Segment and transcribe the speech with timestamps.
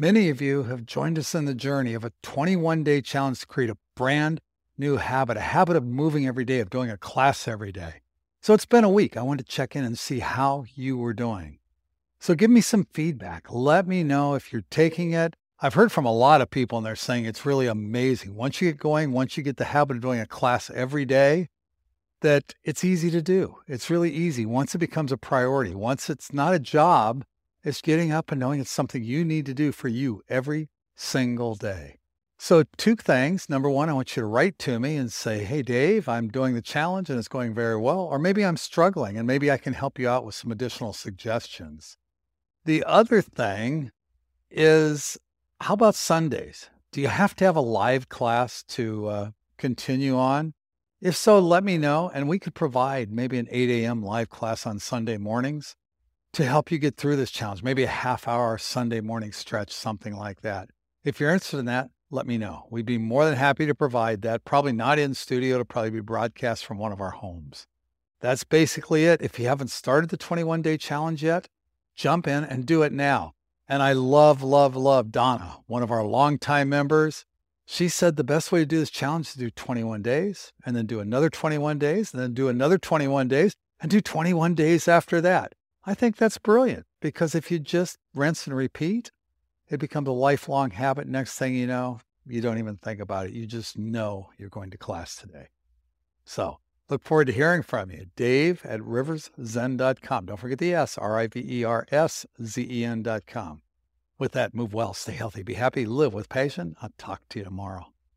[0.00, 3.46] Many of you have joined us in the journey of a 21 day challenge to
[3.46, 4.40] create a brand
[4.78, 8.00] new habit, a habit of moving every day, of doing a class every day.
[8.40, 9.18] So it's been a week.
[9.18, 11.58] I wanted to check in and see how you were doing.
[12.18, 13.52] So give me some feedback.
[13.52, 15.36] Let me know if you're taking it.
[15.60, 18.34] I've heard from a lot of people and they're saying it's really amazing.
[18.34, 21.50] Once you get going, once you get the habit of doing a class every day,
[22.22, 23.56] that it's easy to do.
[23.66, 25.74] It's really easy once it becomes a priority.
[25.74, 27.22] Once it's not a job,
[27.62, 31.54] it's getting up and knowing it's something you need to do for you every single
[31.54, 31.98] day.
[32.38, 33.50] So, two things.
[33.50, 36.54] Number one, I want you to write to me and say, Hey, Dave, I'm doing
[36.54, 38.00] the challenge and it's going very well.
[38.00, 41.98] Or maybe I'm struggling and maybe I can help you out with some additional suggestions.
[42.64, 43.90] The other thing
[44.50, 45.18] is,
[45.60, 46.70] how about Sundays?
[46.92, 50.54] Do you have to have a live class to uh, continue on?
[51.02, 54.02] If so, let me know and we could provide maybe an 8 a.m.
[54.02, 55.76] live class on Sunday mornings
[56.32, 60.16] to help you get through this challenge, maybe a half hour Sunday morning stretch, something
[60.16, 60.70] like that.
[61.04, 62.66] If you're interested in that, let me know.
[62.70, 64.44] We'd be more than happy to provide that.
[64.44, 67.66] Probably not in studio, it'll probably be broadcast from one of our homes.
[68.20, 69.22] That's basically it.
[69.22, 71.48] If you haven't started the 21 day challenge yet,
[71.94, 73.32] jump in and do it now.
[73.68, 77.24] And I love, love, love Donna, one of our longtime members.
[77.66, 80.74] She said the best way to do this challenge is to do 21 days and
[80.74, 84.88] then do another 21 days and then do another 21 days and do 21 days
[84.88, 85.54] after that.
[85.84, 89.10] I think that's brilliant because if you just rinse and repeat,
[89.68, 91.08] it becomes a lifelong habit.
[91.08, 93.32] Next thing you know, you don't even think about it.
[93.32, 95.48] You just know you're going to class today.
[96.24, 96.58] So
[96.88, 98.06] look forward to hearing from you.
[98.14, 100.26] Dave at riverszen.com.
[100.26, 103.62] Don't forget the S, R I V E R S Z E N.com.
[104.18, 106.76] With that, move well, stay healthy, be happy, live with passion.
[106.82, 107.86] I'll talk to you tomorrow.